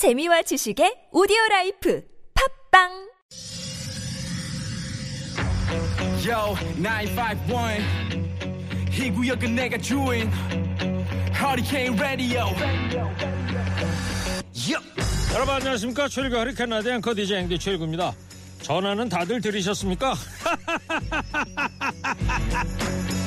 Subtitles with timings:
[0.00, 2.02] 재미와 지식의 오디오 라이프
[2.72, 2.88] 팝빵
[6.26, 7.84] Yo, 951.
[8.98, 10.30] 이 구역은 내가 주인.
[11.36, 12.46] Hurricane Radio.
[14.56, 14.82] Yup.
[15.34, 18.14] 여러분 안녕하십니까 최일구 허리케인 라디오 앵커 DJ 앵디 최일구입니다
[18.62, 20.14] 전화는 다들 들으셨습니까?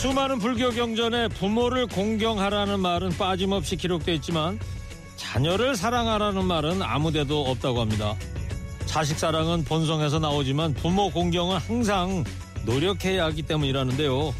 [0.00, 4.58] 수많은 불교 경전에 부모를 공경하라는 말은 빠짐없이 기록되어 있지만
[5.16, 8.16] 자녀를 사랑하라는 말은 아무데도 없다고 합니다
[8.86, 12.24] 자식 사랑은 본성에서 나오지만 부모 공경은 항상
[12.64, 14.34] 노력해야 하기 때문이라는데요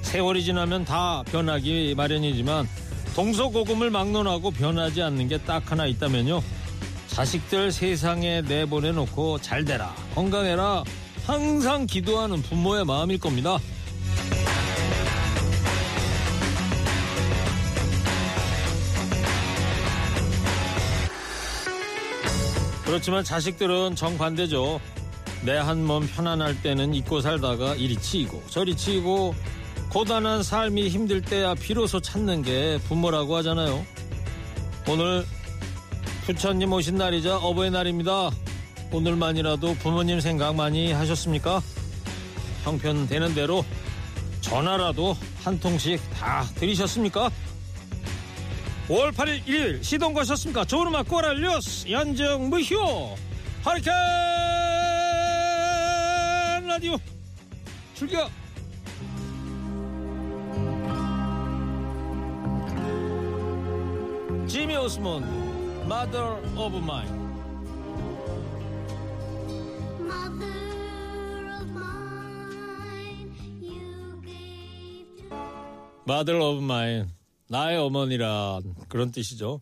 [0.00, 2.66] 세월이 지나면 다 변하기 마련이지만
[3.14, 6.42] 동서고금을 막론하고 변하지 않는 게 딱 하나 있다면요.
[7.06, 10.84] 자식들 세상에 내보내놓고 잘 되라, 건강해라,
[11.26, 13.58] 항상 기도하는 부모의 마음일 겁니다.
[22.86, 24.80] 그렇지만 자식들은 정반대죠.
[25.44, 29.34] 내 한 몸 편안할 때는 잊고 살다가 이리 치이고 저리 치이고
[29.90, 33.84] 고단한 삶이 힘들 때야 비로소 찾는 게 부모라고 하잖아요.
[34.88, 35.24] 오늘
[36.24, 38.30] 부처님 오신 날이자 어버이날입니다.
[38.92, 41.62] 오늘만이라도 부모님 생각 많이 하셨습니까?
[42.64, 43.64] 형편 되는 대로
[44.40, 47.30] 전화라도 한 통씩 다 들으셨습니까?
[48.88, 50.64] 5월 8일 일요일 시동 거셨습니까?
[50.64, 53.16] 좋은 음악 꼬랄 뉴스 연정 무효
[53.64, 53.96] 하리케인
[56.68, 56.96] 라디오
[57.94, 58.30] 출격
[64.46, 65.24] 지미 오스몬
[65.86, 66.76] Mother of
[76.06, 77.15] Mother of Mine
[77.48, 79.60] 나의 어머니란 그런 뜻이죠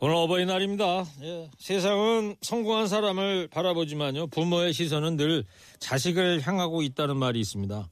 [0.00, 5.44] 오늘 어버이날입니다 예, 세상은 성공한 사람을 바라보지만요 부모의 시선은 늘
[5.80, 7.88] 자식을 향하고 있다는 말이 있습니다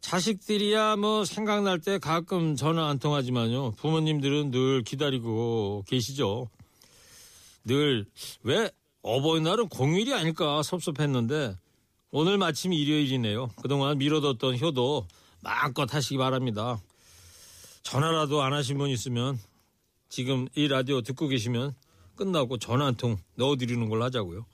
[0.00, 3.72] 자식들이야 뭐 생각날 때 가끔 전화 안 통하지만요.
[3.72, 6.48] 부모님들은 늘 기다리고 계시죠.
[7.64, 8.06] 늘
[8.44, 8.70] 왜
[9.02, 11.56] 어버이날은 공휴일이 아닐까 섭섭했는데
[12.10, 13.50] 오늘 마침 일요일이네요.
[13.62, 15.06] 그동안 미뤄뒀던 효도
[15.42, 16.80] 마음껏 하시기 바랍니다.
[17.90, 19.38] 전화라도 안 하신 분 있으면
[20.08, 21.72] 지금 이 라디오 듣고 계시면
[22.16, 24.44] 끝나고 전화 한 통 넣어드리는 걸로 하자고요.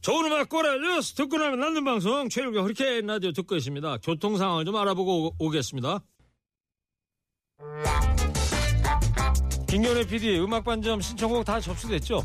[0.00, 3.96] 좋은 음악 꼬라 뉴스 듣고 나면 낫는 방송 최일구 허리케인 라디오 듣고 있습니다.
[4.04, 5.98] 교통 상황을 좀 알아보고 오- 오겠습니다.
[9.66, 12.24] 김경래 PD 음악 반점 신청곡 다 접수됐죠?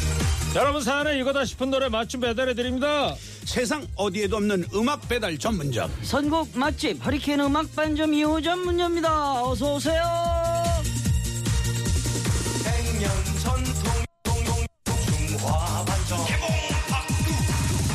[0.55, 3.15] 여러분 사연에 이거다 싶은 노래 맞춤 배달해 드립니다.
[3.45, 9.43] 세상 어디에도 없는 음악 배달 전문점 선곡 맛집 허리케인 음악 반점 2호 전문점입니다.
[9.43, 10.01] 어서 오세요.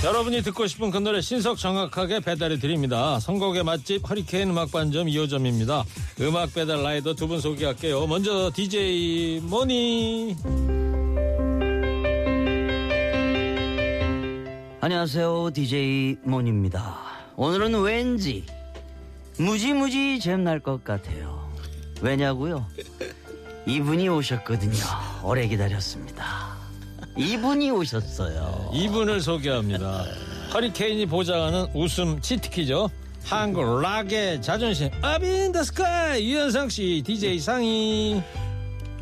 [0.05, 3.19] 여러분이 듣고 싶은 그 노래 신속 정확하게 배달해 드립니다.
[3.19, 5.85] 선곡의 맛집 허리케인 음악 반점 2호점입니다.
[6.21, 8.07] 음악 배달 라이더 두 분 소개할게요.
[8.07, 10.37] 먼저 DJ 모니.
[14.87, 15.51] 안녕하세요.
[15.53, 16.97] DJ 몬입니다.
[17.35, 18.47] 오늘은 왠지
[19.37, 21.51] 무지무지 잼날 것 같아요.
[22.01, 22.65] 왜냐고요?
[23.67, 24.77] 이분이 오셨거든요.
[25.25, 26.57] 오래 기다렸습니다.
[27.17, 28.71] 이분이 오셨어요.
[28.75, 30.05] 이분을 소개합니다.
[30.55, 32.89] 허리케인이 보장하는 웃음 치트키죠.
[33.25, 38.23] 한국 락의 자존심 아빈더 스카이 유현상 씨 DJ 상이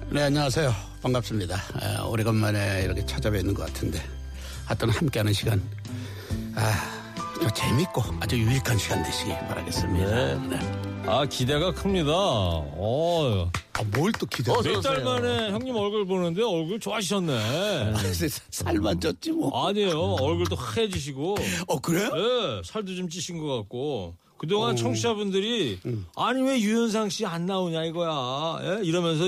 [0.09, 0.73] 네 안녕하세요
[1.03, 4.01] 반갑습니다 아, 오래간만에 이렇게 찾아뵙는 것 같은데
[4.67, 5.63] 하여튼 함께하는 시간
[6.55, 6.73] 아,
[7.41, 10.85] 좀 재밌고 아주 유익한 시간 되시기 바라겠습니다 네.
[11.07, 12.11] 아 기대가 큽니다.
[12.15, 15.05] 어, 아, 뭘 또 기대해 어서 몇달 오세요.
[15.05, 17.93] 만에 형님 얼굴 보는데 얼굴 좋아지셨네.
[18.51, 20.01] 살만 쪘지 뭐 아니에요.
[20.01, 21.37] 얼굴도 하얘지시고,
[21.69, 22.11] 어, 그래요?
[22.17, 24.17] 예, 살도 좀 찌신 것 같고.
[24.45, 24.75] 그동안 어.
[24.75, 26.07] 청취자분들이 음.
[26.17, 28.59] 아니 왜 유현상 씨 안 나오냐 이거야.
[28.63, 28.85] 예?
[28.87, 29.25] 이러면서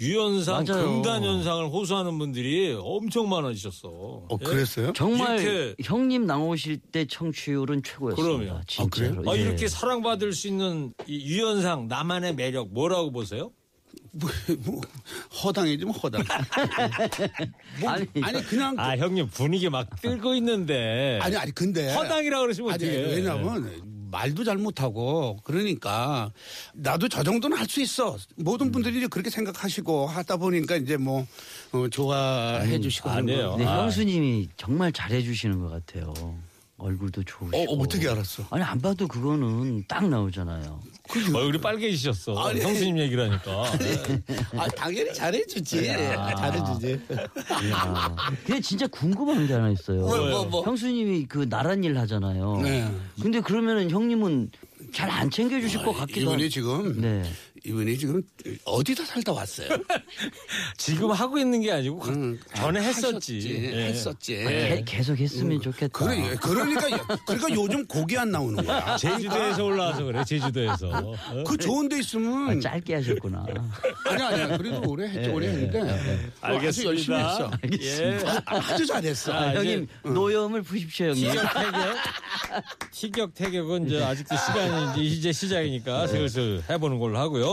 [0.00, 0.84] 유현상 맞아요.
[0.92, 3.88] 금단 현상을 호소하는 분들이 엄청 많아지셨어.
[4.28, 4.92] 어 그랬어요?
[4.94, 8.44] 정말 이렇게- 형님 나오실 때 청취율은 최고였습니다.
[8.44, 8.60] 그럼요.
[8.66, 8.86] 진짜로.
[8.86, 9.30] 아, 그래요?
[9.32, 9.40] 아, 예.
[9.42, 13.50] 이렇게 사랑받을 수 있는 이 유현상 나만의 매력 뭐라고 보세요?
[14.12, 14.30] 뭐,
[14.64, 14.80] 뭐
[15.42, 16.22] 허당이지 뭐 허당.
[17.80, 22.72] 뭐, 아니, 아니, 그냥 아 형님 분위기 막 끌고 있는데 아니 아니 근데 허당이라 그러시면
[22.72, 23.14] 아니, 어떻게?
[23.14, 26.32] 왜냐면 말도 잘 못하고 그러니까
[26.74, 31.26] 나도 저 정도는 할 수 있어 모든 분들이 이제 그렇게 생각하시고 하다 보니까 이제 뭐
[31.72, 33.50] 어, 좋아해 주시고 하는 아니에요.
[33.50, 33.56] 거.
[33.58, 33.82] 네, 아.
[33.82, 36.14] 형수님이 정말 잘해 주시는 것 같아요.
[36.78, 37.56] 얼굴도 좋으시고.
[37.56, 38.44] 어, 어, 어떻게 알았어?
[38.50, 40.80] 아니 안 봐도 그거는 딱 나오잖아요.
[41.34, 42.38] 얼굴이 빨개지셨어.
[42.38, 42.60] 아니.
[42.60, 43.64] 형수님 얘기를 하니까.
[44.56, 47.00] 아 당연히 잘해주지 잘해주지
[47.64, 48.14] 이야.
[48.46, 50.00] 근데 진짜 궁금한 게 하나 있어요.
[50.02, 50.62] 뭐, 뭐, 뭐.
[50.64, 52.60] 형수님이 그 나란 일 하잖아요.
[52.62, 52.88] 네.
[53.20, 54.50] 근데 그러면은 형님은
[54.92, 56.34] 잘 안 챙겨주실 것 같기도 하고.
[56.36, 57.22] 이분이 지금 네.
[57.64, 58.22] 이분이 지금
[58.64, 59.68] 어디다 살다 왔어요?
[60.76, 63.06] 지금 하고 있는 게 아니고 음, 전에 아, 했었지.
[63.36, 63.86] 하셨지, 예.
[63.88, 64.36] 했었지.
[64.36, 65.88] 개- 계속 했으면 좋겠다.
[66.06, 66.80] 그래, 그러니까
[67.26, 68.96] 그러니까 요즘 곡이 안 나오는 거야.
[68.98, 70.24] 제주도에서 올라와서 그래.
[70.24, 70.88] 제주도에서.
[70.88, 71.44] 어?
[71.44, 73.44] 그 좋은 데 있으면 아, 짧게 하셨구나.
[74.06, 75.92] 아니 아니 그래도 오래 했지 오래 했는데 뭐
[76.40, 77.50] 아주 열심히 했어.
[77.80, 78.18] 예.
[78.46, 79.32] 아, 아주 잘했어.
[79.32, 81.30] 아, 이제- 형님 노염을 푸십시오 형님.
[81.30, 81.96] 티격 태격.
[82.92, 87.47] 티격 태격은 이제 아직도 시간이 이제, 이제 시작이니까 슬슬 해보는 걸로 하고요.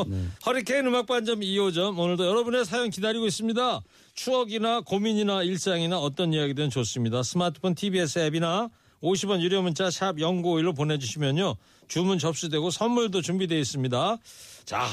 [0.46, 3.82] 허리케인 음악반점 2호점 오늘도 여러분의 사연 기다리고 있습니다.
[4.16, 7.24] 추억이나 고민이나 일상이나 어떤 이야기든 좋습니다.
[7.24, 8.70] 스마트폰 TBS 앱이나
[9.04, 11.56] 50원 유료 문자 샵 0951로 보내주시면요.
[11.88, 14.18] 주문 접수되고 선물도 준비되어 있습니다.
[14.66, 14.88] 자,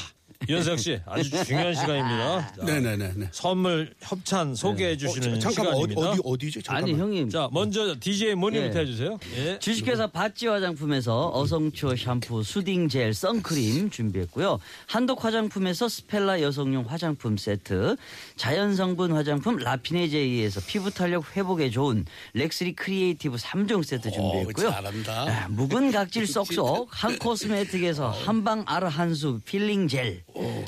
[0.49, 2.53] 윤석 씨 아주 중요한 시간입니다.
[2.55, 3.29] 자, 네네네네.
[3.33, 6.11] 선물 협찬 소개해 주시는 어, 잠깐만 어디 시간입니다.
[6.11, 6.63] 어디 어디죠?
[6.63, 6.91] 잠깐만.
[6.91, 8.83] 아니 형님 자, 먼저 DJ 모니부터 예.
[8.83, 9.19] 해주세요.
[9.37, 9.59] 예.
[9.59, 14.59] 주식회사 바찌 화장품에서 어성초 샴푸, soothing 젤, 선크림 준비했고요.
[14.87, 17.97] 한독 화장품에서 스펠라 여성용 화장품 세트,
[18.37, 22.05] 자연 성분 화장품 라피네 제이에서 피부 탄력 회복에 좋은
[22.35, 24.69] 렉스리 크리에이티브 3종 세트 준비했고요.
[24.69, 25.13] 오, 잘한다.
[25.45, 30.23] 아, 묵은 각질 쏙쏙 한 코스메틱에서 한방 아르 한수 필링 젤,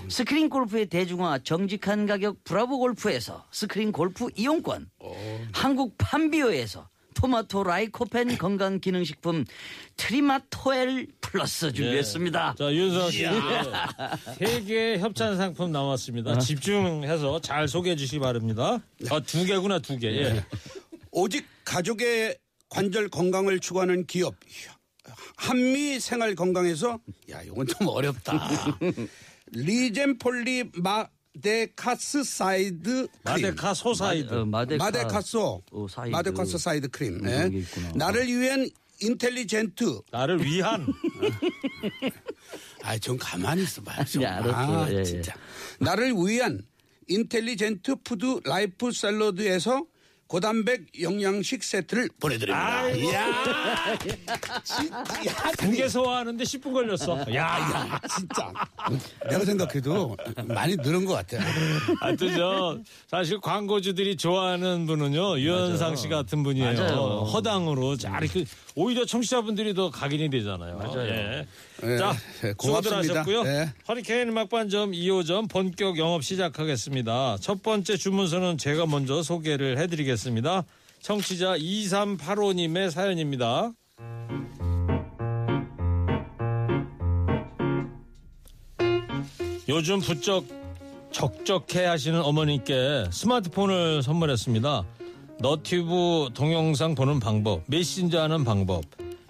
[0.08, 4.90] 스크린 골프의 대중화 정직한 가격 브라보 골프에서 스크린 골프 이용권,
[5.52, 9.44] 한국 판비오에서 토마토 라이코펜 건강 기능식품
[9.96, 12.56] 트리마토엘 플러스 준비했습니다.
[12.58, 13.24] 자, 윤석 씨.
[14.38, 16.38] 세개 협찬 상품 나왔습니다.
[16.38, 18.80] 집중해서 잘 소개해 주시기 바랍니다.
[19.10, 20.08] 아, 두 개구나, 두 개.
[20.08, 20.44] 예.
[21.12, 22.36] 오직 가족의
[22.68, 24.34] 관절 건강을 추구하는 기업
[25.36, 26.98] 한미 생활 건강에서
[27.30, 28.48] 야 이건 좀 어렵다.
[29.54, 33.08] 리젠폴리 마데카스 사이드 크림.
[33.24, 34.34] 마데카 소 사이드.
[34.34, 36.10] 어, 마데카, 마데카소 어, 사이드.
[36.10, 37.14] 마데카소 사이드 크림.
[37.16, 37.64] 음, 네.
[37.94, 38.68] 나를 위한
[39.00, 40.00] intelligent.
[40.10, 40.86] 나를 위한.
[42.82, 44.04] 아, 좀 가만히 있어봐요.
[44.04, 44.22] 좀.
[44.22, 44.26] 예.
[44.26, 45.04] 아, 예, 예.
[45.04, 45.34] 진짜.
[45.80, 46.60] 나를 위한
[47.08, 49.86] intelligent food 라이프 샐러드에서
[50.26, 52.88] 고단백 영양식 세트를 보내드립니다.
[52.90, 53.98] 이야,
[54.64, 57.20] 진짜, 야, 두개 소화하는데 10분 걸렸어.
[57.34, 58.52] 야, 야, 진짜.
[59.28, 61.38] 내가 생각해도 많이 늘은 것 같아.
[62.36, 66.72] 저 사실 광고주들이 좋아하는 분은요 유현상 씨 같은 분이에요.
[66.74, 66.96] 맞아요.
[67.32, 68.44] 허당으로 잘 이렇게
[68.74, 70.78] 오히려 청취자분들이 더 각인이 되잖아요.
[70.78, 71.08] 맞아요.
[71.08, 71.46] 예.
[71.82, 72.98] 네, 자, 네, 수고들 고맙습니다.
[72.98, 73.42] 하셨고요.
[73.42, 73.72] 네.
[73.88, 77.38] 허리케인 음악반점 2호점 본격 영업 시작하겠습니다.
[77.40, 80.64] 첫 번째 주문서는 제가 먼저 소개를 해드리겠습니다.
[81.00, 83.72] 청취자 2385님의 사연입니다.
[89.68, 90.44] 요즘 부쩍
[91.10, 94.84] 적적해 하시는 어머니께 스마트폰을 선물했습니다.
[95.40, 98.84] 너튜브 동영상 보는 방법, 메신저 하는 방법,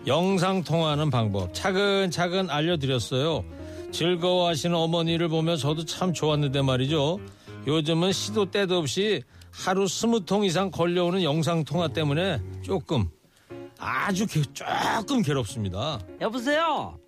[0.07, 3.45] 영상 통화하는 방법 차근차근 알려드렸어요.
[3.91, 7.21] 즐거워하시는 어머니를 보면 저도 참 좋았는데 말이죠.
[7.67, 13.09] 요즘은 시도 때도 없이 하루 스무 통 이상 걸려오는 영상 통화 때문에 조금
[13.79, 16.01] 아주 게- 조금 괴롭습니다.
[16.21, 16.99] 여보세요.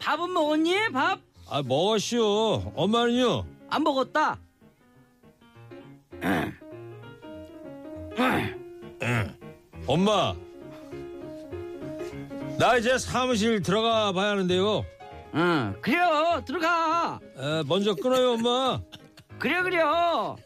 [0.00, 0.74] 밥은 먹었니?
[0.92, 1.20] 밥?
[1.48, 2.72] 아 먹었시오.
[2.74, 3.44] 엄마는요?
[3.68, 4.38] 안 먹었다.
[9.86, 10.34] 엄마.
[12.60, 14.84] 나 이제 사무실 들어가 봐야 하는데요.
[15.34, 16.42] 응, 그래요.
[16.44, 17.18] 들어가.
[17.38, 18.78] 에, 먼저 끊어요, 엄마.
[19.38, 20.36] 그래 그래요.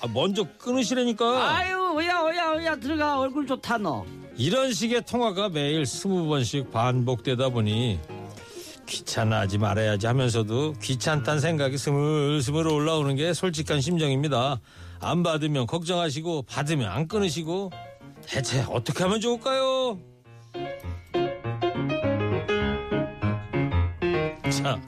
[0.00, 1.54] 아, 먼저 끊으시라니까.
[1.58, 3.20] 아유, 오야 오야 오야 들어가.
[3.20, 4.04] 얼굴 좋다 너.
[4.36, 8.00] 이런 식의 통화가 매일 스무 번씩 반복되다 보니
[8.86, 14.60] 귀찮아하지 말아야지 하면서도 귀찮다는 생각이 스물스물 올라오는 게 솔직한 심정입니다.
[14.98, 17.70] 안 받으면 걱정하시고 받으면 안 끊으시고
[18.26, 20.00] 대체 어떻게 하면 좋을까요?
[24.66, 24.80] 자,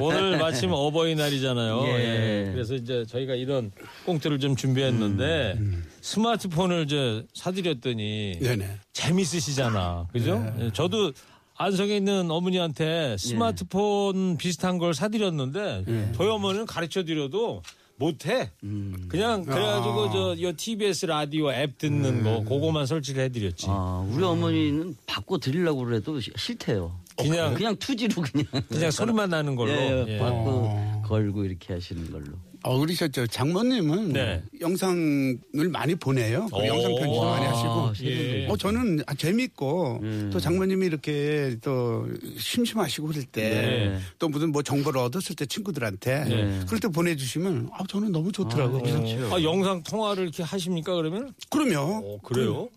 [0.00, 1.82] 오늘 마침 어버이날이잖아요.
[1.86, 2.46] 예.
[2.48, 2.50] 예.
[2.52, 3.70] 그래서 이제 저희가 이런
[4.04, 5.58] 꽁트를 좀 준비했는데
[6.00, 8.68] 스마트폰을 이제 사드렸더니 네네.
[8.92, 10.08] 재밌으시잖아.
[10.12, 10.44] 그죠?
[10.58, 11.12] 예, 저도
[11.56, 13.16] 안성에 있는 어머니한테 예.
[13.18, 16.12] 스마트폰 비슷한 걸 사드렸는데 예.
[16.16, 17.62] 저희 어머니는 가르쳐 드려도
[18.10, 18.50] 못해.
[18.64, 19.04] 음.
[19.08, 20.10] 그냥 그래가지고 아.
[20.10, 23.66] 저이 TBS 라디오 앱 듣는 거 그거만 설치를 해드렸지.
[23.66, 23.70] 음.
[23.72, 26.98] 아, 우리 어머니는 바꿔 드리려고 그래도 시- 싫대요.
[27.18, 29.70] 그냥 그냥 투지로 그냥 그냥 소리만 나는 걸로.
[29.70, 30.18] 예, 예.
[30.18, 32.24] 바꿔 걸고 이렇게 하시는 걸로.
[32.62, 34.42] 어, 저 장모님은 네.
[34.60, 36.46] 영상을 많이 보내요.
[36.50, 36.66] 그 오.
[36.66, 38.06] 영상 편집 많이 아, 하시고.
[38.06, 38.46] 예.
[38.48, 40.30] 어, 저는 아, 재밌고 음.
[40.32, 42.06] 또 장모님이 이렇게 또
[42.38, 44.30] 심심하시고 그럴 때또 네.
[44.30, 46.60] 무슨 뭐 정보를 얻었을 때 친구들한테 네.
[46.66, 48.82] 그럴 때 보내주시면 아, 저는 너무 좋더라고요.
[48.82, 51.32] 그래서 아, 영상 통화를 이렇게 하십니까 그러면?
[51.50, 51.80] 그럼요.
[52.04, 52.68] 어, 그래요?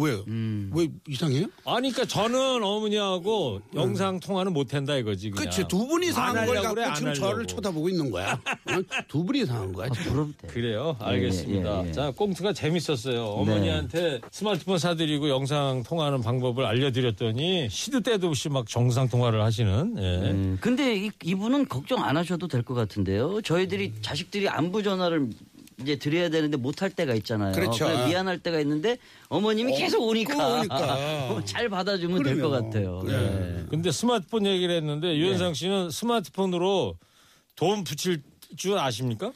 [0.00, 0.24] 왜요?
[0.28, 0.70] 음.
[0.74, 1.46] 왜 이상해요?
[1.66, 5.30] 아니, 그러니까 저는 어머니하고 영상 통화는 못 한다 이거지.
[5.30, 5.44] 그냥.
[5.44, 7.46] 그치 두 분이 안 이상한 걸 하려고 갖고 그래, 안 지금 저를 하려고.
[7.46, 8.32] 쳐다보고 있는 거야.
[8.66, 8.82] 어?
[9.08, 9.88] 두 분이 이상한 거야.
[9.90, 10.12] 지금.
[10.12, 10.46] 부럽대.
[10.48, 10.96] 그래요?
[11.00, 11.84] 알겠습니다.
[11.84, 11.92] 예, 예.
[11.92, 13.24] 자, 꽁트가 재밌었어요.
[13.24, 19.96] 어머니한테 스마트폰 사드리고 영상 통화하는 방법을 알려드렸더니 시도 때도 없이 막 정상 통화를 하시는.
[19.98, 20.30] 예.
[20.30, 23.40] 음, 근데 이, 이분은 걱정 안 하셔도 될 것 같은데요.
[23.42, 25.30] 저희들이 자식들이 안부 전화를
[25.82, 27.52] 이제 드려야 되는데 못할 때가 있잖아요.
[27.52, 27.86] 그렇죠.
[27.86, 31.42] 그래 미안할 때가 있는데 어머님이 계속 오니까, 오니까.
[31.44, 32.50] 잘 받아주면 될 것.
[32.50, 33.02] 같아요.
[33.06, 33.12] 네.
[33.12, 33.64] 네.
[33.70, 36.96] 근데 스마트폰 얘기를 했는데 유현상 씨는 스마트폰으로
[37.56, 38.22] 돈 붙일
[38.56, 39.32] 줄 아십니까?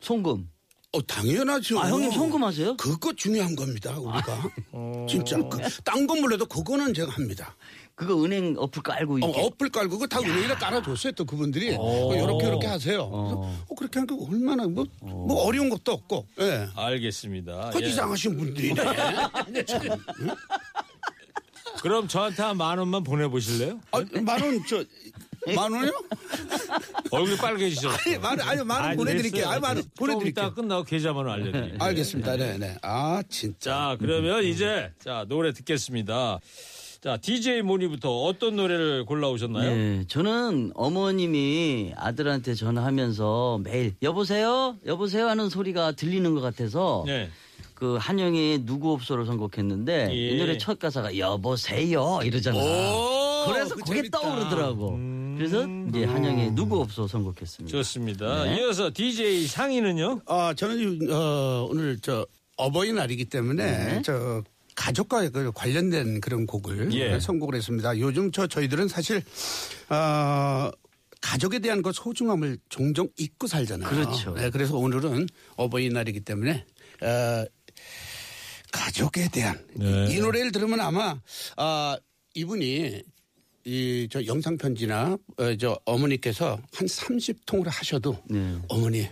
[0.00, 0.48] 송금.
[0.94, 1.80] 어, 당연하죠.
[1.80, 2.76] 아 형님 송금하세요?
[2.76, 4.50] 그거 중요한 겁니다, 우리가.
[4.72, 5.06] 어.
[5.10, 5.38] 진짜.
[5.48, 7.56] 그, 딴건 몰라도 그거는 제가 합니다.
[7.94, 9.40] 그거 은행 어플 깔고 어, 이렇게.
[9.40, 11.74] 어 플 깔고 그거 다 은행에다 깔아줬어요, 또 그분들이.
[11.78, 13.08] 어, 이렇게, 이렇게 하세요.
[13.08, 13.36] 그래서
[13.68, 16.26] 어, 그렇게 하니까 얼마나 뭐, 뭐 어려운 것도 없고.
[16.40, 16.68] 예.
[16.74, 17.70] 알겠습니다.
[17.70, 17.88] 그 예.
[17.88, 18.82] 이상하신 분들이네.
[21.82, 23.80] 그럼 저한테 한 만 원만 보내보실래요?
[23.92, 24.84] 아, 만원, 저,
[25.54, 25.92] 만 원이요?
[27.10, 27.92] 얼굴이 빨개지셨어요.
[28.06, 29.48] 아니, 만 원, 아니, 만원 보내드릴게요.
[29.48, 30.54] 아니, 만원 좀 이따 보내드릴게요.
[30.54, 31.78] 끝나고 계좌번호 알려드릴게요.
[31.80, 32.36] 알겠습니다.
[32.36, 32.76] 네네.
[32.82, 33.70] 아, 진짜.
[33.72, 36.38] 자, 그러면 이제 자 노래 듣겠습니다.
[37.02, 39.74] 자, DJ 모니부터 어떤 노래를 골라오셨나요?
[39.74, 47.28] 네, 저는 어머님이 아들한테 전화하면서 매일 여보세요, 여보세요 하는 소리가 들리는 것 같아서 네.
[47.74, 50.14] 그 한영의 누구 없소를 선곡했는데 예.
[50.14, 52.56] 이 노래 첫 가사가 여보세요 이러잖아.
[52.56, 54.20] 오, 그래서 그게 재밌다.
[54.20, 54.96] 떠오르더라고.
[55.36, 57.76] 그래서 이제 한영의 누구 없소 선곡했습니다.
[57.76, 58.44] 좋습니다.
[58.44, 58.56] 네.
[58.56, 60.22] 이어서 DJ 상희는요?
[60.26, 64.02] 아, 저는 어, 오늘 저 어버이날이기 때문에 네.
[64.04, 64.42] 저
[64.74, 67.20] 가족과 그 관련된 그런 곡을 예.
[67.20, 67.98] 선곡을 했습니다.
[67.98, 69.22] 요즘 저 저희들은 사실
[69.90, 70.70] 어,
[71.20, 73.90] 가족에 대한 그 소중함을 종종 잊고 살잖아요.
[73.90, 74.34] 그렇죠.
[74.34, 76.64] 네, 그래서 오늘은 어버이날이기 때문에
[77.02, 77.44] 어,
[78.72, 80.08] 가족에 대한 네.
[80.08, 81.20] 이, 이 노래를 들으면 아마
[81.56, 81.96] 아,
[82.34, 83.02] 이분이
[83.64, 88.56] 이 저 영상 편지나 어, 저 어머니께서 한 30통을 하셔도 네.
[88.68, 89.08] 어머니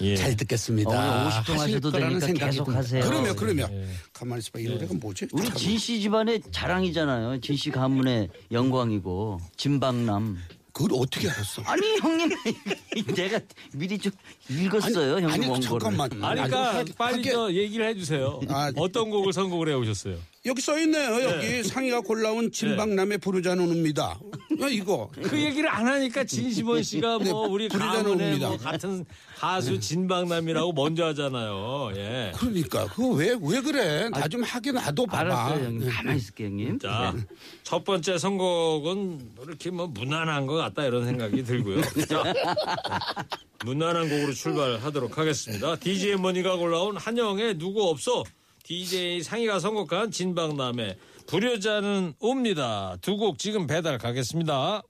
[0.00, 0.16] 예.
[0.16, 0.90] 잘 듣겠습니다.
[0.90, 2.78] 어머니 50통 하실 하셔도 되니까 생각이 계속 듭니다.
[2.78, 3.02] 하세요.
[3.04, 3.34] 그러면 예.
[3.36, 5.26] 그러면 가만히 있어봐 이 노래가 뭐지?
[5.32, 5.56] 우리 잠깐만.
[5.58, 7.40] 진씨 집안의 자랑이잖아요.
[7.40, 10.38] 진씨 가문의 영광이고 진방남.
[10.72, 11.62] 그걸 어떻게 알았어?
[11.64, 12.28] 아니 형님
[13.16, 13.40] 내가
[13.72, 14.12] 미리 좀
[14.50, 15.80] 읽었어요 형님 아니 원고를.
[15.80, 16.22] 잠깐만.
[16.22, 18.40] 아니, 그러니까 빨리 하게- 저 얘기를 해주세요.
[18.48, 20.18] 아, 어떤 곡을 선곡을 해오셨어요?
[20.46, 21.22] 여기 써 있네요.
[21.24, 24.18] 여기 상의가 골라온 진박남의 부르자는 옵니다.
[24.60, 28.38] 야, 이거 그 얘기를 안 하니까 진심원 씨가 뭐 우리 가문의.
[28.38, 29.04] 뭐 같은
[29.36, 31.90] 가수 진방남이라고 먼저 하잖아요.
[31.96, 32.32] 예.
[32.36, 34.08] 그러니까 그거 왜 왜 그래?
[34.10, 35.18] 나 좀 하게 놔둬 봐봐.
[35.18, 35.90] 알았어요 형님.
[35.90, 36.78] 가만히 있을게 형님.
[36.78, 37.14] 자,
[37.62, 41.82] 첫 번째 선곡은 이렇게 뭐 무난한 것 같다 이런 생각이 들고요.
[42.08, 42.22] 자,
[43.64, 45.76] 무난한 곡으로 출발하도록 하겠습니다.
[45.76, 48.22] DJ 머니가 골라온 한영의 누구 없어.
[48.66, 50.96] DJ 상희가 선곡한 진박남의
[51.28, 52.96] 불효자는 옵니다.
[53.00, 54.82] 두 곡 지금 배달 가겠습니다.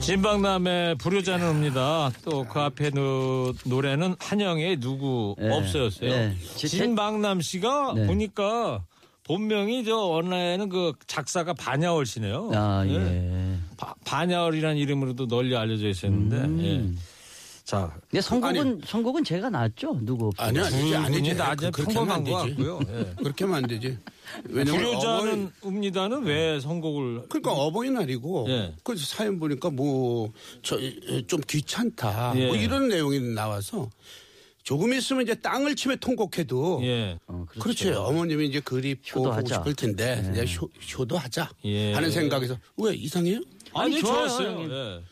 [0.00, 2.10] 진박남의 불효자는 옵니다.
[2.24, 5.48] 또 그 앞에 노, 노래는 한영의 누구 네.
[5.48, 6.10] 없어였어요.
[6.10, 6.34] 네.
[6.56, 8.06] 제- 진박남 씨가 네.
[8.06, 8.82] 보니까
[9.24, 12.50] 본명이 저 원래는 그 작사가 반야월 씨네요.
[12.54, 12.94] 아 예.
[12.94, 13.58] 예.
[13.76, 16.36] 바- 반야월이라는 이름으로도 널리 알려져 있었는데.
[16.36, 16.60] 음.
[16.96, 17.02] 예.
[17.64, 20.42] 자, 근데 선곡은 선곡은 제가 놨죠 누구 없어.
[20.42, 21.70] 아니 아니지 두 아니지.
[21.70, 22.34] 그- 하면 평범한 되지.
[22.36, 22.80] 같고요.
[22.88, 23.14] 예.
[23.22, 23.98] 그렇게 하면 안 되지.
[24.48, 28.74] 왜냐면 불효자는 어버이- 옵니다는 왜 선곡을 그러니까 어버이날이고 예.
[28.82, 30.76] 그 사연 보니까 뭐 저
[31.28, 32.48] 좀 귀찮다 예.
[32.48, 33.88] 뭐 이런 내용이 나와서
[34.62, 37.18] 조금 있으면 이제 땅을 치며 통곡해도 예.
[37.26, 39.54] 어, 그렇지 어머님이 이제 그립고 보고 효도하자.
[39.56, 41.92] 싶을 텐데 이제 효, 효도 하자 예.
[41.92, 43.40] 하는 생각에서 왜 이상해요?
[43.74, 44.62] 아니, 아니, 좋아요, 좋았어요.
[44.70, 45.02] 예.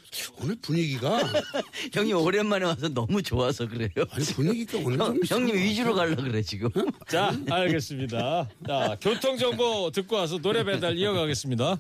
[0.41, 1.19] 오늘 분위기가
[1.93, 3.91] 형님 오랜만에 와서 너무 좋아서 그래요.
[4.11, 5.95] 아니 분위기가 오늘 형, 형님 것 위주로.
[5.95, 6.69] 가려 그래 지금.
[7.09, 8.49] 자, 알겠습니다.
[8.67, 11.79] 자, 교통 정보 듣고 와서 노래 배달 이어가겠습니다.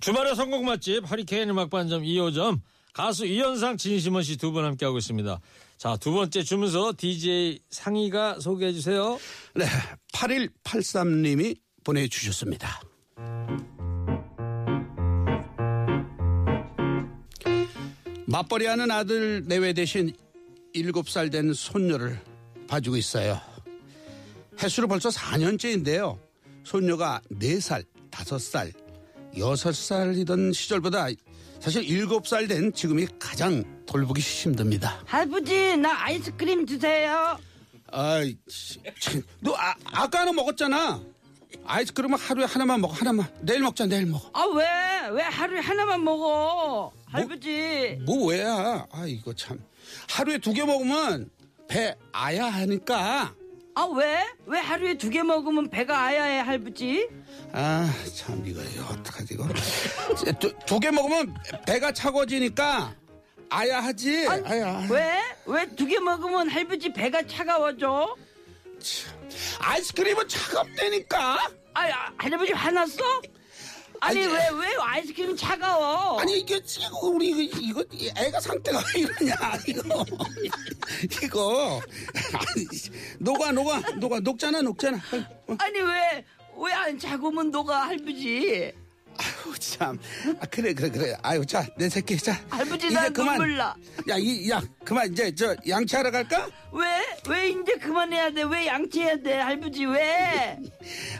[0.00, 2.60] 주말의 선곡 맛집 하리케인 음악 반점 2호점
[2.92, 5.40] 가수 이현상 진심원 씨 두 분 함께하고 있습니다.
[5.78, 9.18] 자, 두 번째 주문서 DJ 상희가 소개해 주세요.
[9.54, 9.66] 네,
[10.12, 12.80] 8183님이 보내주셨습니다.
[18.26, 20.12] 맞벌이 하는 아들 내외 대신
[20.74, 22.20] 7살 된 손녀를
[22.66, 23.40] 봐주고 있어요.
[24.60, 26.18] 해수로 벌써 4년째인데요.
[26.64, 28.72] 손녀가 4살, 5살,
[29.34, 31.08] 6살이던 시절보다
[31.60, 35.02] 사실 7살 된 지금이 가장 돌보기 힘듭니다.
[35.06, 37.38] 할아버지 나 아이스크림 주세요.
[37.92, 38.36] 아이,
[39.00, 41.00] 참, 너 아, 아까는 먹었잖아.
[41.64, 43.26] 아이스크림은 하루에 하나만 먹어, 하나만.
[43.40, 44.28] 내일 먹자, 내일 먹어.
[44.32, 45.08] 아 왜?
[45.12, 46.92] 왜 하루에 하나만 먹어?
[47.06, 47.98] 할아버지.
[48.04, 48.86] 뭐 왜야?
[48.90, 49.58] 아, 이거 참.
[50.10, 51.30] 하루에 두 개 먹으면
[51.68, 53.34] 배 아야 하니까.
[53.76, 54.24] 아 왜?
[54.46, 57.08] 왜 하루에 두 개 먹으면 배가 아야 해 할아버지?
[57.52, 59.46] 아, 참, 이거, 어떡하지, 이거.
[60.66, 61.34] 두 개 먹으면
[61.66, 62.94] 배가 차가워지니까
[63.50, 64.26] 아야 하지.
[64.28, 64.86] 아니, 아야.
[64.90, 65.20] 왜?
[65.46, 68.16] 왜 두 개 먹으면 할아버지 배가 차가워져?
[69.60, 71.34] 아이스크림은 차갑다니까.
[71.74, 73.02] 아, 아 할아버지 화났어?
[74.00, 76.20] 아니 왜 왜 아이스크림이 차가워?
[76.20, 79.34] 아니 이게 지금 우리 이거, 이거 애가 상태가 왜 이러냐
[79.68, 80.04] 이거.
[81.22, 81.80] 이거.
[82.32, 82.66] 아니,
[83.18, 84.20] 녹아 녹아 녹아.
[84.20, 84.96] 녹잖아 녹잖아.
[85.48, 86.24] 어, 아니 왜
[86.58, 88.72] 왜안 차고면 너가 할아버지?
[89.18, 89.98] 아유 참.
[90.40, 91.16] 아, 그래 그래 그래.
[91.22, 92.38] 아유 자 내 새끼 자.
[92.74, 93.36] 이제 난 그만.
[93.38, 93.74] 눈물 나.
[94.08, 95.10] 야이야 그만.
[95.12, 96.48] 이제 저 양치하러 갈까?
[96.72, 96.86] 왜?
[97.28, 97.35] 왜
[97.78, 98.42] 그만해야 돼?
[98.42, 99.34] 왜 양치해야 돼?
[99.34, 100.58] 할아버지 왜?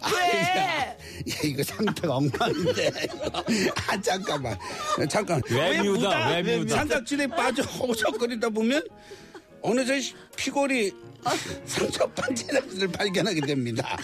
[0.01, 0.97] 아이, 야, 야,
[1.45, 2.91] 이거 상태가 엉망인데
[3.89, 4.57] 아 잠깐만
[5.09, 6.77] 잠깐 외뮤다, 외뮤다.
[6.77, 8.83] 삼각질에 빠져 호적거리다 보면
[9.63, 10.01] 어느새
[10.37, 10.93] 피골이
[11.67, 13.97] 상처 반지를 발견하게 됩니다.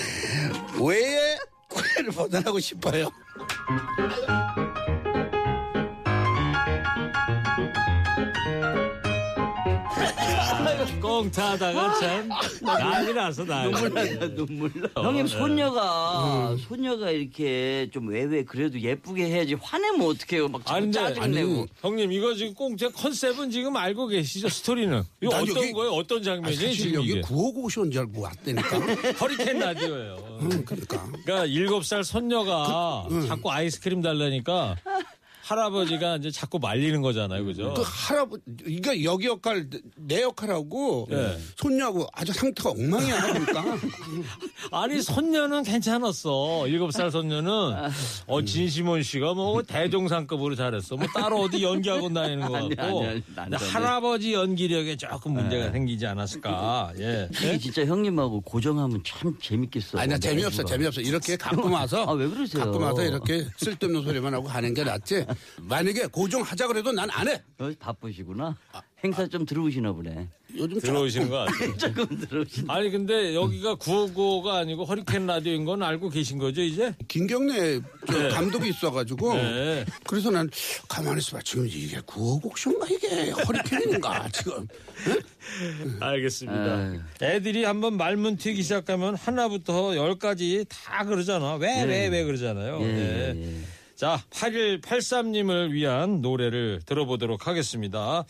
[0.80, 3.08] 왜 구애를 벗어나고 싶어요?
[11.02, 12.28] 꽁 타다가 참
[12.62, 13.72] 난리 나서 난리.
[14.36, 15.02] 눈물 나.
[15.02, 20.48] 형님 손녀가 손녀가 이렇게 좀 외외 그래도 예쁘게 해야지 화내면 어떡해요?
[20.48, 21.66] 막 자꾸 아니, 근데- 짜증내고.
[21.80, 26.18] 형님 이거 지금 꽁제 컨셉은 지금 알고 계시죠 스토리는 이거 난 어떤 여기- 거예요 어떤
[26.20, 28.78] 아, 장면이에요 사실 지금 여기 이게 955온 줄 알고 왔다니까.
[29.20, 31.06] 허리케인 라디오예요 음, 그러니까.
[31.24, 34.76] 그러니까 일곱 살 손녀가 자꾸 아이스크림 달라니까
[35.42, 41.38] 할아버지가 이제 자꾸 말리는 거잖아요 그죠 그 할아버지, 이게 여기 역할, 내 역할하고 네.
[41.56, 43.20] 손녀하고 아주 상태가 엉망이야.
[43.22, 43.62] 그러니까.
[44.70, 47.50] 아니 손녀는 괜찮았어 일곱 살 손녀는
[48.26, 53.22] 어 진시몬 씨가 뭐 대종상급으로 잘했어 뭐 따로 어디 연기하고 다니는 것 아니, 같고 아니,
[53.36, 53.56] 아니.
[53.56, 59.98] 할아버지 연기력에 조금 문제가 생기지 않았을까 예 이게 진짜 형님하고 고정하면 참 재밌겠어.
[59.98, 60.64] 아니, 나 재미없어.
[60.64, 61.00] 재미없어.
[61.00, 62.04] 이렇게 갖고 와서.
[62.04, 62.64] 아, 왜 그러세요?
[62.64, 65.24] 갖고 와서 이렇게 쓸데없는 소리만 하고 하는 게 낫지.
[65.62, 67.42] 만약에 고정하자 그래도 난 안 해.
[67.58, 68.56] 어, 바쁘시구나.
[69.04, 70.28] 행사 좀 들어오시나 보네.
[70.56, 71.76] 요즘 들어오시는 것 같아요.
[71.78, 72.72] 조금 들어오시나.
[72.74, 76.94] 아니 근데 여기가 955가 아니고 허리케인 라디오인 건 알고 계신 거죠 이제?
[77.08, 78.28] 김경래 저 네.
[78.28, 79.84] 감독이 있어가지고 네.
[80.06, 80.48] 그래서 난
[80.88, 84.68] 가만히 있어봐 지금 이게 구호곡쇼인가 이게 허리케인인가 지금
[86.00, 86.92] 알겠습니다.
[87.22, 91.56] 애들이 한번 말문 튀기 시작하면 하나부터 열까지 다 그러잖아.
[91.56, 92.78] 왜 왜왜 그러잖아요.
[92.82, 93.34] 예, 네.
[93.36, 93.82] 예.
[93.96, 98.24] 자, 8183님을 위한 노래를 들어보도록 하겠습니다.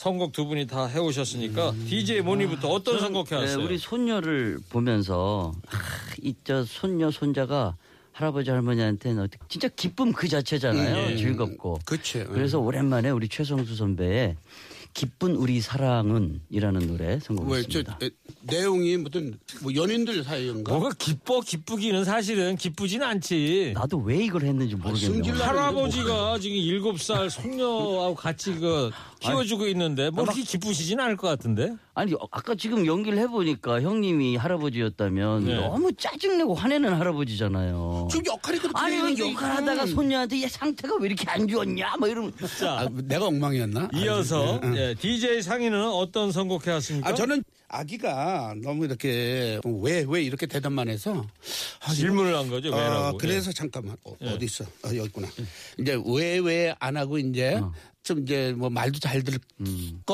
[0.00, 3.62] 선곡 두 분이 다 해오셨으니까 DJ 모니부터 어떤 선곡 네, 해왔어요?
[3.62, 5.76] 우리 손녀를 보면서 아,
[6.22, 7.76] 이저 손녀 손자가
[8.12, 11.10] 할아버지 할머니한테는 진짜 기쁨 그 자체잖아요.
[11.10, 11.16] 예.
[11.18, 11.80] 즐겁고.
[11.84, 14.36] 그치 그래서 오랜만에 우리 최성수 선배의
[14.94, 17.98] 기쁜 우리 사랑은 이라는 노래 왜저 선곡했습니다.
[18.42, 23.72] 내용이 무슨 뭐 연인들 사이인가 뭐가 기뻐 기쁘기는 사실은 기쁘진 않지.
[23.74, 25.22] 나도 왜 이걸 했는지 모르겠네요.
[25.22, 31.28] 승질나- 할아버지가 지금 일곱 살 손녀하고 같이 그 키워주고 있는데 뭐 그렇게 기쁘시진 않을 것
[31.28, 31.74] 같은데.
[31.94, 35.54] 아니 아까 지금 연기를 해보니까 형님이 할아버지였다면 네.
[35.56, 38.08] 너무 짜증내고 화내는 할아버지잖아요.
[38.10, 39.86] 지금 역할이 그렇게 아니 왜 되는데 역할하다가.
[39.86, 44.72] 손녀한테 얘 상태가 왜 이렇게 안 좋았냐 뭐 이러면 자, 아, 내가 엉망이었나 이어서 아,
[44.76, 47.08] 예, DJ 상희는 어떤 선곡해 왔습니까?
[47.08, 51.24] 아 저는 아기가 너무 이렇게 왜왜 이렇게 대답만 해서
[51.84, 52.70] 아, 질문을 한 거죠.
[52.70, 53.16] 왜라고?
[53.16, 54.38] 어, 그래서 잠깐만 어, 예.
[54.38, 54.64] 디 있어?
[54.64, 55.28] 어, 여기 있구나.
[55.78, 57.60] 이제 왜 왜 안 하고 이제
[58.02, 59.40] 좀 이제 뭐 말도 잘들것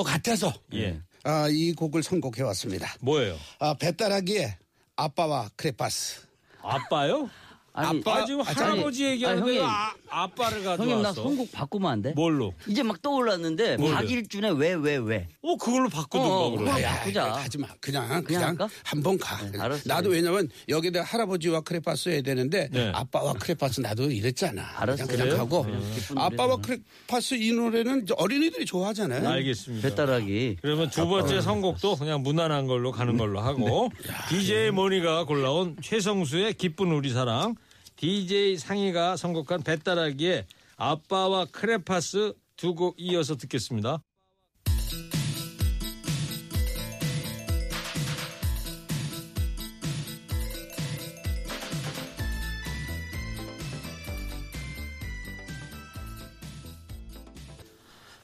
[0.04, 1.00] 같아서 예.
[1.26, 2.94] 아, 이 곡을 선곡해 왔습니다.
[3.00, 3.36] 뭐예요?
[3.58, 4.54] 아, 배따라기의
[4.94, 6.20] 아빠와 크레파스.
[6.62, 7.28] 아빠요?
[7.76, 9.60] 아니, 아빠- 아, 지금 아, 할아버지 얘기하는데.
[9.62, 10.82] 아, 아빠를 가져왔어.
[10.82, 12.12] 형님 나 선곡 바꾸면 안 돼?
[12.12, 12.54] 뭘로?
[12.66, 13.94] 이제 막 떠올랐는데 뭘로?
[13.96, 15.28] 박일준의 왜 왜 왜.
[15.42, 16.50] 어 그걸로 바꾸든가 어.
[16.50, 16.80] 그럼.
[16.80, 17.20] 야, 바꾸자.
[17.28, 17.68] 야, 하지 마.
[17.80, 18.68] 그냥 그냥 그냥 할까?
[18.82, 19.36] 한번 가.
[19.50, 19.82] 네, 알았어요.
[19.86, 22.90] 나도 왜냐면 여기다 할아버지와 크레파스 해야 되는데 네.
[22.94, 24.62] 아빠와 크레파스 나도 이랬잖아.
[24.80, 25.06] 알았어요.
[25.06, 26.56] 그냥, 그냥 가고 기쁜 아빠와.
[26.56, 29.28] 크레파스 이 노래는 어린이들이 좋아하잖아요.
[29.28, 29.88] 알겠습니다.
[29.88, 30.56] 배따라기.
[30.62, 33.90] 그러면 두 번째 선곡도 그냥 무난한 걸로 가는 걸로 하고
[34.30, 37.54] DJ 모니가 골라온 최성수의 기쁜 우리 사랑
[37.96, 44.00] DJ 상희가 선곡한 배따라기의 아빠와 크레파스 두 곡 이어서 듣겠습니다.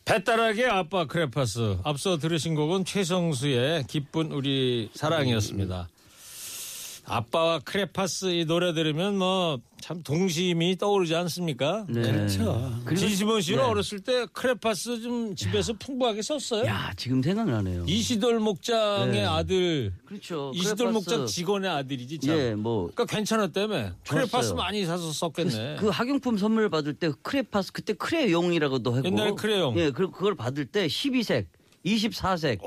[0.04, 5.88] 배따라기의 아빠 크레파스 앞서 들으신 곡은 최성수의 기쁜 우리 사랑이었습니다.
[7.04, 11.84] 아빠와 크레파스 이 노래 들으면 뭐 참 동심이 떠오르지 않습니까?
[11.88, 12.02] 네.
[12.02, 12.72] 그렇죠.
[12.96, 13.64] 지시몬 씨는 네.
[13.64, 16.64] 어렸을 때 크레파스 좀 집에서 풍부하게 썼어요.
[16.66, 17.84] 야 지금 생각나네요.
[17.88, 19.24] 이시돌 목장의 네.
[19.24, 20.52] 아들, 그렇죠.
[20.54, 20.92] 이시돌 크레파스.
[20.92, 22.36] 목장 직원의 아들이지 참.
[22.38, 22.92] 예, 뭐.
[22.94, 23.90] 그러니까 괜찮았다며.
[24.08, 24.52] 크레파스.
[24.52, 25.78] 많이 사서 썼겠네.
[25.80, 29.76] 그 학용품 선물 받을 때 크레파스 그때 크레용이라고도 하고 옛날에 크레용.
[29.80, 31.46] 예 그리고 그걸 받을 때 12색
[31.84, 32.60] 24색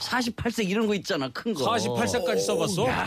[0.00, 2.86] 48색 이런 거 있잖아 큰 거 48세까지 써봤어?
[2.86, 3.06] 야,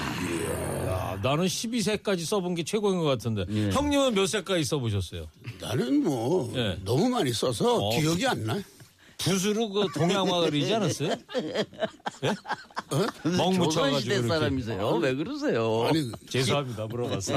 [1.21, 3.45] 나는 12세까지 써본 게 최고인 것 같은데.
[3.49, 3.69] 예.
[3.71, 5.27] 형님은 몇 세까지 써보셨어요?
[5.59, 6.77] 나는 뭐 예.
[6.85, 7.89] 너무 많이 써서 어.
[7.99, 8.59] 기억이 안 나.
[9.19, 11.09] 붓으로 그 동양화 그리지 않았어요?
[11.09, 11.65] 예?
[13.99, 14.27] 시대 이렇게.
[14.29, 16.87] 사람이세요 왜 그러세요 아니 죄송합니다.
[16.87, 17.33] 물어봤어.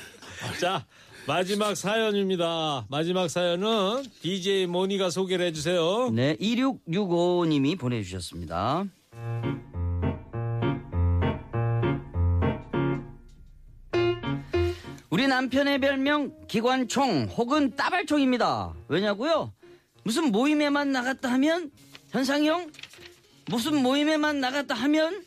[0.60, 0.86] 자,
[1.26, 2.86] 마지막 사연입니다.
[2.88, 6.10] 마지막 사연은 DJ 모니가 소개를 해주세요.
[6.10, 8.86] 네 2665님이 보내주셨습니다
[15.26, 19.52] 우리 남편의 별명 기관총 혹은 따발총입니다 왜냐고요
[20.04, 21.72] 무슨 모임에만 나갔다 하면
[22.10, 22.70] 현상이 형
[23.50, 25.24] 무슨 모임에만 나갔다 하면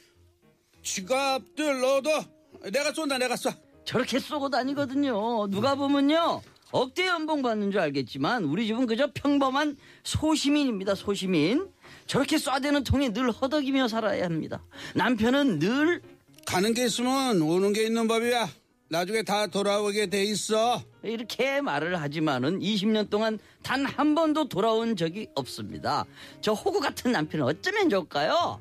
[0.83, 2.23] 지갑들 넣어둬.
[2.71, 3.53] 내가 쏜다 내가 쏴.
[3.83, 5.47] 저렇게 쏘고 다니거든요.
[5.49, 6.43] 누가 보면요.
[6.71, 10.95] 억대 연봉 받는 줄 알겠지만 우리 집은 그저 평범한 소시민입니다.
[10.95, 11.67] 소시민.
[12.07, 14.63] 저렇게 쏴대는 통에 늘 허덕이며 살아야 합니다.
[14.95, 16.01] 남편은 늘
[16.45, 18.58] 가는 게 있으면 오는 게 있는 법이야.
[18.89, 20.81] 나중에 다 돌아오게 돼 있어.
[21.03, 26.05] 이렇게 말을 하지만은 20년 동안 단 한 번도 돌아온 적이 없습니다.
[26.41, 28.59] 저 호구 같은 남편은 어쩌면 좋을까요?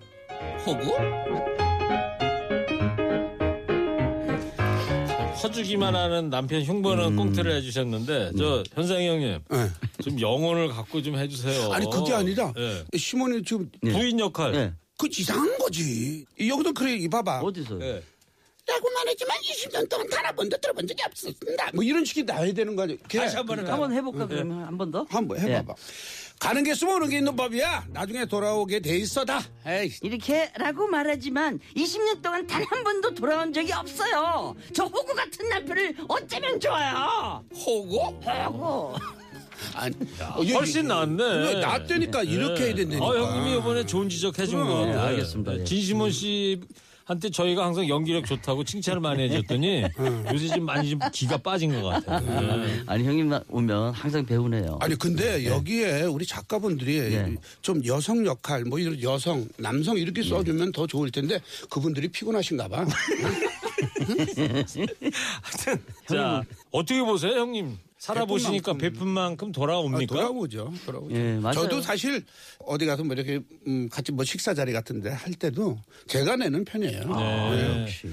[0.66, 0.96] 호구?
[5.40, 9.70] 퍼주기만 하는 남편 흉보는 꽁트를 해주셨는데, 저, 현상이 형님, 예.
[10.02, 11.72] 좀 영혼을 갖고 좀 해주세요.
[11.72, 12.84] 아니 그게 아니라 예.
[12.98, 14.54] 시몬이 지금 부인 역할.
[14.54, 14.72] 예.
[14.98, 16.26] 그 이상한 거지.
[16.46, 17.40] 여기도 그래 이 봐봐.
[17.40, 17.78] 어디서?
[18.68, 18.72] 예.
[18.72, 21.70] 라고만 하지만 20년 동안 단 한 번도 들어본 적이 없었습니다.
[21.74, 22.96] 뭐 이런 식이 나야 되는 거 아니야?
[23.10, 25.06] 다시 한 번은 한번 해볼까 그러면 한 번 더?
[25.08, 25.74] 한번 해봐봐.
[26.38, 27.86] 가는 게 있으면 오는 게 있는 법이야.
[27.92, 29.40] 나중에 돌아오게 돼 있어다.
[29.66, 29.90] 에이.
[30.02, 34.54] 이렇게라고 말하지만 20년 동안 단 한 번도 돌아온 적이 없어요.
[34.74, 37.42] 저 호구 같은 남편을 어쩌면 좋아요.
[37.54, 37.96] 호구?
[37.98, 38.94] 호구.
[39.74, 41.60] 아니, 어, 훨씬 낫네.
[41.60, 43.04] 낫다니까 이렇게 해야 된다니까.
[43.04, 45.06] 아, 형님이 이번에 좋은 지적 해준 거 네, 같아요.
[45.08, 45.58] 알겠습니다.
[45.60, 45.64] 예.
[45.64, 46.60] 진시몬 씨
[47.08, 49.84] 한테 저희가 항상 연기력 좋다고 칭찬을 많이 해줬더니
[50.30, 52.56] 요새 좀 많이 좀 기가 빠진 것 같아요.
[52.58, 52.82] 네.
[52.86, 54.76] 아니 형님 오면 항상 배우네요.
[54.82, 55.46] 아니 근데 네.
[55.46, 57.34] 여기에 우리 작가분들이 네.
[57.62, 60.28] 좀 여성 역할 뭐 이런 여성 남성 이렇게 네.
[60.28, 61.40] 써주면 더 좋을 텐데
[61.70, 62.84] 그분들이 피곤하신가 봐.
[66.06, 67.78] 자, 어떻게 보세요, 형님?
[67.98, 70.14] 살아보시니까 베푼 만큼 아, 돌아옵니까?
[70.14, 70.72] 돌아오죠.
[70.86, 71.14] 돌아오죠.
[71.14, 71.54] 예, 맞아요.
[71.54, 72.24] 저도 사실
[72.60, 77.04] 어디 가서 뭐 이렇게 음, 같이 뭐 식사 자리 같은데 할 때도 제가 내는 편이에요.
[77.04, 77.82] 네.
[77.82, 78.08] 역시.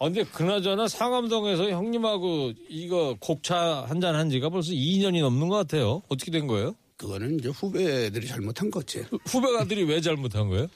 [0.00, 5.56] 아, 근데 그나저나 상암동에서 형님하고 이거 곡차 한 잔 한 지가 벌써 2년이 넘는 것
[5.56, 6.02] 같아요.
[6.08, 6.74] 어떻게 된 거예요?
[6.96, 9.04] 그거는 이제 후배들이 잘못한 거지.
[9.26, 10.66] 후배가들이 왜 잘못한 거예요?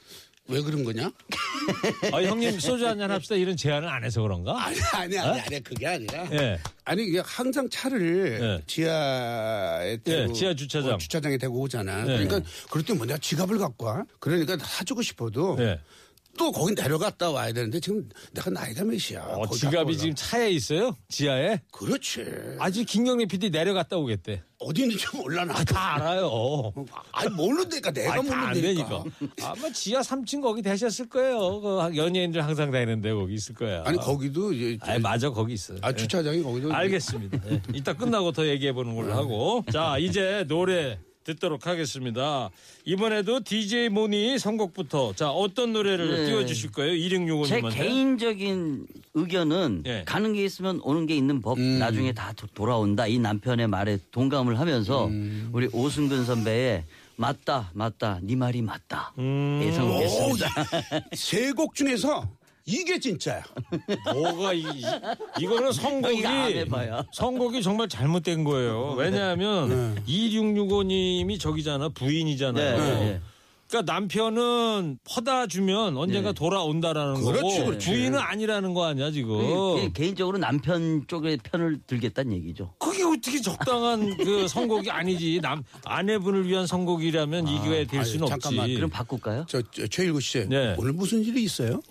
[0.49, 1.09] 왜 그런 거냐?
[2.11, 4.61] 아, 형님 소주 한잔 합시다 이런 제안을 안 해서 그런가?
[4.65, 6.27] 아니 아니 아니 아니 그게 아니라.
[6.33, 6.59] 예.
[6.83, 8.61] 아니 이게 항상 차를 네.
[8.67, 10.93] 지하에 대고 예, 지하 주차장.
[10.93, 12.03] 어, 주차장에 대고 오잖아.
[12.03, 12.25] 네.
[12.25, 14.03] 그러니까 그럴 때뭐 내가 지갑을 갖고 와.
[14.19, 15.79] 그러니까 사주고 싶어도 예.
[16.37, 19.23] 또 거기 내려갔다 와야 되는데 지금 내가 나이가 몇이야.
[19.23, 20.15] 어, 지갑이 지금.
[20.15, 20.95] 차에 있어요?
[21.07, 21.61] 지하에?
[21.71, 22.25] 그렇지.
[22.59, 24.41] 아직 김경래 PD 내려갔다 오겠대.
[24.59, 25.53] 어디 있는지 몰라 나.
[25.55, 26.73] 아, 다 알아요.
[27.11, 29.03] 아니 모르니까 내가 아니, 모르니까.
[29.43, 31.61] 아마 지하 3층 거기 되셨을 거예요.
[31.61, 33.83] 그 연예인들 항상 다니는데 거기 있을 거야.
[33.85, 35.77] 아니 거기도 이제 아니, 맞아 거기 있어요.
[35.81, 35.95] 아 예.
[35.95, 37.39] 주차장이 거기도 알겠습니다.
[37.51, 37.61] 예.
[37.73, 39.63] 이따 끝나고 더 얘기해 보는 걸로 하고.
[39.71, 42.49] 자, 이제 노래 듣도록 하겠습니다.
[42.85, 46.25] 이번에도 DJ 모니 선곡부터 자 어떤 노래를 네.
[46.27, 46.91] 띄워주실 거예요?
[47.09, 47.73] 제 2665님한테.
[47.75, 50.03] 개인적인 의견은 예.
[50.05, 54.59] 가는 게 있으면 오는 게 있는 법 나중에 다 도- 돌아온다 이 남편의 말에 동감을
[54.59, 55.09] 하면서
[55.51, 56.83] 우리 오승근 선배의
[57.15, 60.47] 맞다 맞다 네 말이 맞다 예, 선곡했습니다.
[61.13, 62.27] 세 곡 중에서
[62.65, 63.43] 이게 진짜야.
[64.13, 64.63] 뭐가 이,
[65.39, 67.03] 이거는 선곡이 이거 안 해봐요.
[67.11, 68.93] 선곡이 정말 잘못된 거예요.
[68.97, 70.01] 왜냐하면 네.
[70.07, 72.77] 2665님이 저기잖아 부인이잖아요.
[72.77, 73.21] 네, 네.
[73.69, 77.89] 그러니까 남편은 퍼다 주면 언젠가 돌아온다라는 그렇지, 거고 그렇지.
[77.89, 79.39] 부인은 아니라는 거 아니야 지금.
[79.75, 82.75] 그게 개인적으로 남편 쪽의 편을 들겠다는 얘기죠.
[82.77, 85.39] 그게 어떻게 적당한 그 선곡이 아니지.
[85.41, 88.65] 남 아내분을 위한 선곡이라면 이게 될 아니, 수는 잠깐만.
[88.65, 88.75] 없지.
[88.75, 89.45] 그럼 바꿀까요?
[89.47, 90.75] 저, 저 최일구 씨 네.
[90.77, 91.81] 오늘 무슨 일이 있어요?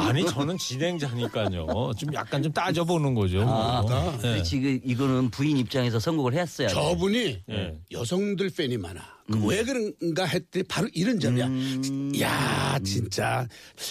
[0.00, 1.92] 아니 저는 진행자니까요.
[1.96, 3.42] 좀 약간 좀 따져보는 거죠.
[3.42, 3.90] 아, 뭐.
[3.90, 4.22] 네.
[4.22, 6.74] 근데 지금 이거는 부인 입장에서 선곡을 했어야 돼.
[6.74, 7.78] 저분이 네.
[7.92, 9.00] 여성들 팬이 많아.
[9.30, 9.46] 그 음.
[9.46, 11.48] 왜 그런가 했더니 바로 이런 점이야.
[12.20, 13.46] 야 진짜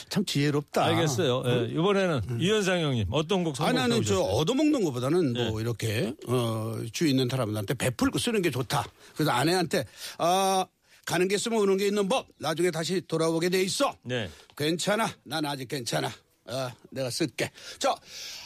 [0.10, 0.84] 참 지혜롭다.
[0.84, 1.44] 알겠어요.
[1.46, 4.34] 예, 이번에는 이현상 형님 어떤 곡아 선곡해 나는 저 오셨어요?
[4.36, 5.50] 얻어먹는 것보다는 네.
[5.50, 8.86] 뭐 이렇게 어, 주위 있는 사람들한테 베풀고 쓰는 게 좋다.
[9.16, 9.86] 그래서 아내한테
[10.18, 10.66] 아
[11.10, 12.28] 가는 게 있으면 오는 게 있는 법.
[12.38, 13.96] 나중에 다시 돌아오게 돼 있어.
[14.04, 14.30] 네.
[14.56, 15.10] 괜찮아.
[15.24, 16.08] 난 아직 괜찮아.
[16.46, 17.50] 아, 내가 쓸게.
[17.80, 17.96] 자,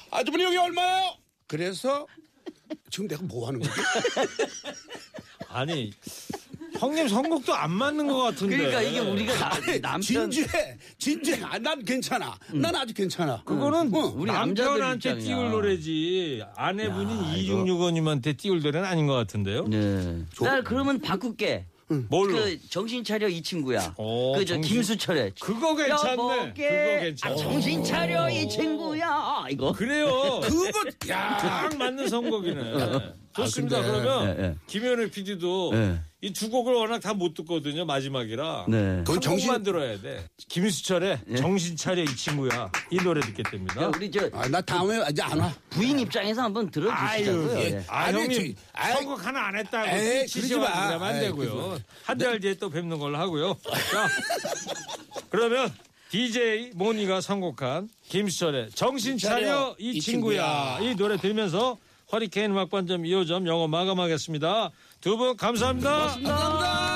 [0.10, 1.14] 아주머니 여기 얼마요?
[1.46, 2.08] 그래서
[2.90, 3.72] 지금 내가 뭐 하는 거지?
[5.50, 5.92] 아니
[6.80, 8.56] 형님 선곡도 안 맞는 것 같은데.
[8.58, 10.78] 그러니까 이게 우리가 나- 아니, 남편 진지해.
[10.98, 11.42] 진지해.
[11.44, 12.38] 아, 난 괜찮아.
[12.54, 13.44] 난 아직 괜찮아.
[13.44, 14.14] 그거는 어.
[14.16, 15.20] 우리 남자들 남편한테.
[15.20, 19.68] 띄울 노래지 아내분인 2665님한테 띄울 노래는 아닌 것 같은데요.
[19.68, 20.24] 네.
[20.42, 21.66] 나 그러면 바꿀게.
[22.10, 22.38] 뭘로?
[22.38, 23.94] 그 정신 차려 이 친구야.
[23.98, 26.12] 어, 그저 정신- 김수철의 그거 괜찮네.
[26.12, 26.70] 여보게.
[26.70, 27.34] 그거 괜찮아.
[27.34, 29.46] 아, 정신 차려 이 친구야.
[29.50, 29.72] 이거.
[29.74, 30.08] 그래요.
[30.44, 30.70] 그거,
[31.10, 31.38] 야.
[31.38, 32.62] 딱 맞는 선곡이네.
[33.34, 33.82] 좋습니다.
[33.82, 34.56] 근데- 그러면 예, 예.
[34.68, 36.00] 김현우 PD도 예.
[36.22, 37.84] 이두 곡을 워낙 다 못 듣거든요.
[37.86, 38.66] 마지막이라.
[38.70, 38.78] 네.
[39.00, 40.26] 그건 한 정신- 곡만 들어야 돼.
[40.48, 42.72] 김수철의 정신 차려 이 친구야.
[42.92, 43.82] 이 노래 듣겠답니다.
[43.84, 45.54] 야, 우리 저 아, 나 다음에 이제 안 와.
[45.70, 47.52] 부인 입장에서 한번 들어주시자고요.
[47.52, 47.66] 아유, 예.
[47.72, 47.84] 예.
[47.88, 50.88] 아, 아니, 형님, 저- 선곡 하나 안 했다고 에이, 그러지 마.
[50.88, 51.80] 그러면 안 되고요.
[52.04, 53.58] 한 달 뒤에 또 뵙는 걸로 하고요.
[53.92, 54.08] 자,
[55.30, 55.72] 그러면
[56.10, 60.78] DJ 모니가 선곡한 김수철의 정신 차려 이 이 친구야.
[60.78, 60.92] 친구야.
[60.92, 61.78] 이 노래 들으면서
[62.14, 64.70] 허리케인 음악반점 2호점 영어 마감하겠습니다.
[65.02, 65.90] 두 분 감사합니다.
[65.90, 66.94] 감사합니다.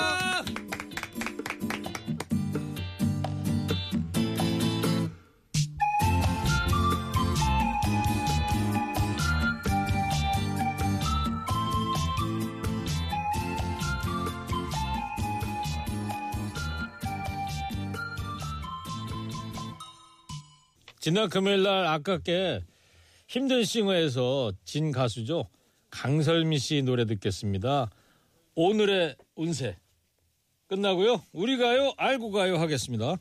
[20.99, 22.62] 지난 금요일 날 아깝게
[23.27, 25.49] 힘든 싱어에서 진 가수죠.
[25.89, 27.89] 강설미 씨 노래 듣겠습니다.
[28.55, 29.77] 오늘의 운세.
[30.67, 31.21] 끝나고요.
[31.33, 33.17] 우리 가요, 알고 가요 하겠습니다.